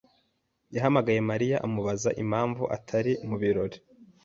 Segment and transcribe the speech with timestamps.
[0.75, 3.77] yahamagaye Mariya amubaza impamvu atari mu birori.